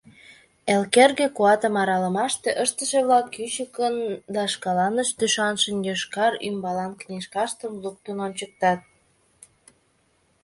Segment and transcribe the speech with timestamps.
[0.73, 3.95] Элкӧргӧ куатым аралымаште ыштыше-влак кӱчыкын
[4.33, 8.79] да шкаланышт ӱшанышын йошкар ӱмбалан книжкаштым луктын ончыктат.